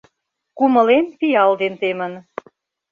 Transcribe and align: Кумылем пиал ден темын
Кумылем 0.57 1.05
пиал 1.19 1.51
ден 1.61 1.73
темын 1.81 2.13